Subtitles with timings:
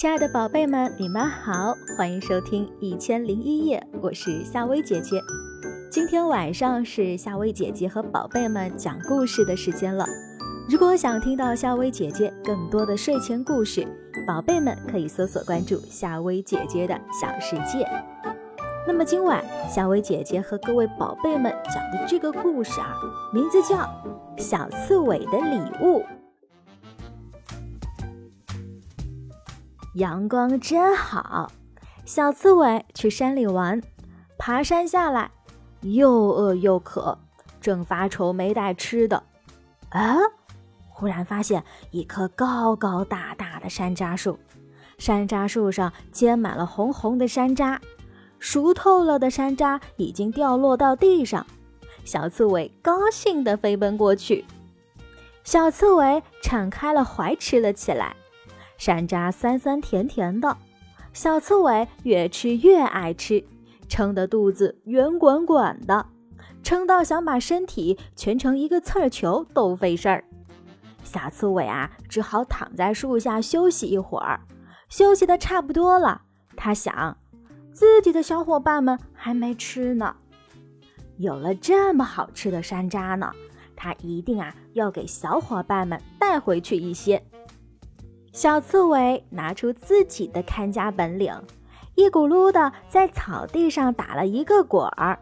[0.00, 5.20] 亲爱的宝贝们，你们好，欢迎收听《一千零一夜》，我是夏薇姐姐。
[5.92, 10.06] 今天晚上是夏薇姐姐和宝贝们讲故事的时间了。
[10.70, 13.86] 如果想听到夏薇姐姐更多的睡前故事，
[14.26, 17.86] 宝贝们可以搜索关注夏薇姐姐的小世界。
[18.86, 22.96] 那么今晚夏薇姐姐和各位宝贝们讲的这个故事啊，
[23.34, 23.76] 名字叫
[24.38, 25.98] 《小刺猬的礼物》。
[29.94, 31.50] 阳光真好，
[32.04, 33.82] 小刺猬去山里玩，
[34.38, 35.32] 爬山下来，
[35.80, 37.18] 又饿又渴，
[37.60, 39.24] 正发愁没带吃的。
[39.88, 40.16] 啊！
[40.88, 44.38] 忽然发现一棵高高大大的山楂树，
[44.96, 47.80] 山楂树上结满了红红的山楂，
[48.38, 51.44] 熟透了的山楂已经掉落到地上。
[52.04, 54.44] 小刺猬高兴地飞奔过去，
[55.42, 58.14] 小刺猬敞开了怀吃了起来。
[58.80, 60.56] 山楂酸酸甜甜的，
[61.12, 63.44] 小刺猬越吃越爱吃，
[63.90, 66.06] 撑得肚子圆滚滚的，
[66.62, 70.24] 撑到想把身体蜷成一个刺儿球都费事儿。
[71.04, 74.40] 小刺猬啊，只好躺在树下休息一会儿。
[74.88, 76.22] 休息的差不多了，
[76.56, 77.18] 他想，
[77.74, 80.16] 自己的小伙伴们还没吃呢，
[81.18, 83.30] 有了这么好吃的山楂呢，
[83.76, 87.22] 他一定啊要给小伙伴们带回去一些。
[88.32, 91.34] 小刺猬拿出自己的看家本领，
[91.96, 95.18] 一咕噜的在草地上打了一个滚儿，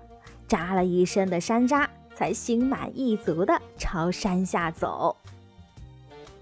[0.46, 5.16] 扎了一身的山楂，才心满意足的朝山下走。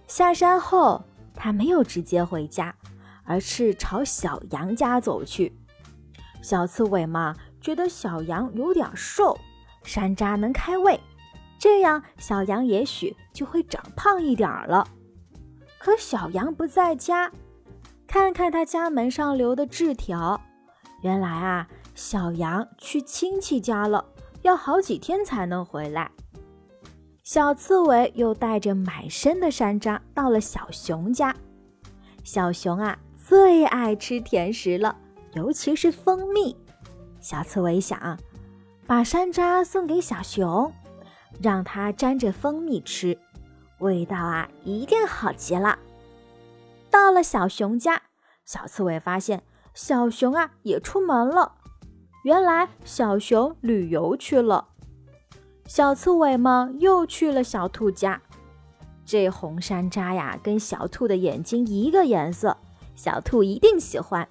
[0.08, 2.74] 下山后，他没有直接回家，
[3.24, 5.56] 而是朝小羊家走去。
[6.42, 9.38] 小刺猬嘛，觉得小羊有点瘦，
[9.84, 10.98] 山楂能开胃，
[11.60, 14.86] 这样小羊也许就会长胖一点了。
[15.86, 17.30] 可小羊不在家，
[18.08, 20.40] 看看他家门上留的字条，
[21.02, 24.04] 原来啊，小羊去亲戚家了，
[24.42, 26.10] 要好几天才能回来。
[27.22, 31.32] 小刺猬又带着满身的山楂到了小熊家，
[32.24, 34.96] 小熊啊最爱吃甜食了，
[35.34, 36.56] 尤其是蜂蜜。
[37.20, 38.18] 小刺猬想，
[38.88, 40.72] 把山楂送给小熊，
[41.40, 43.16] 让它沾着蜂蜜吃。
[43.78, 45.78] 味道啊，一定好极了。
[46.90, 48.02] 到了小熊家，
[48.44, 49.42] 小刺猬发现
[49.74, 51.52] 小熊啊也出门了。
[52.24, 54.68] 原来小熊旅游去了。
[55.66, 58.22] 小刺猬们又去了小兔家。
[59.04, 62.56] 这红山楂呀，跟小兔的眼睛一个颜色，
[62.94, 64.26] 小兔一定喜欢。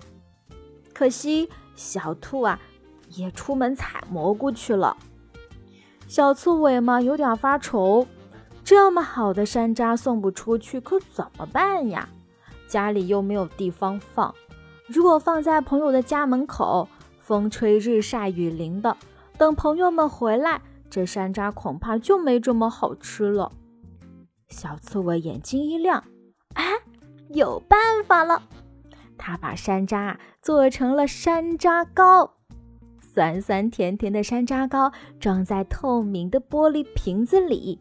[0.94, 2.60] 可惜小兔啊
[3.10, 4.98] 也出门采蘑菇去了。
[6.08, 8.08] 小刺猬嘛有点发愁。
[8.66, 12.10] 这么好的山楂送不出去，可怎么办呀？
[12.68, 14.34] 家里又没有地方放，
[14.88, 16.90] 如果放在朋友的家门口，
[17.20, 18.98] 风吹日晒雨淋的，
[19.38, 20.60] 等朋友们回来，
[20.90, 23.52] 这山楂恐怕就没这么好吃了。
[24.50, 26.04] 小刺猬眼睛一亮，
[26.56, 26.64] 啊，
[27.30, 28.42] 有办法了！
[29.16, 32.34] 他把山楂做成了山楂糕，
[33.00, 37.80] 酸酸甜甜的山楂糕装在透明的玻璃瓶子里。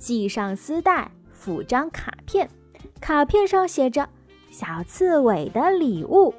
[0.00, 2.48] 系上丝带，附张卡片，
[3.00, 4.08] 卡片上写着
[4.50, 6.34] “小刺猬的礼物”。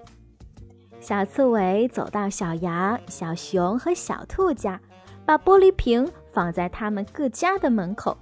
[0.99, 4.81] 小刺猬走到小羊、小熊和小兔家，
[5.25, 8.17] 把玻璃瓶放在他们各家的门口。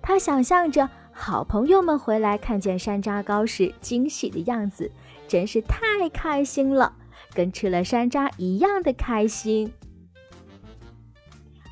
[0.00, 4.90] 他想象着好朋友们回来看见山楂糕时惊喜的样子，
[5.26, 6.94] 真是太开心了，
[7.34, 9.72] 跟吃了山楂一样的开心。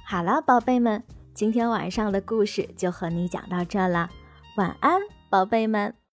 [0.05, 1.03] 好了，宝贝们。
[1.35, 4.09] 今天晚上的故事就和你讲到这了，
[4.57, 5.95] 晚安，宝贝们。